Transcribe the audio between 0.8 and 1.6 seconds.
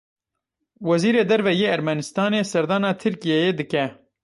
Wezîrê Derve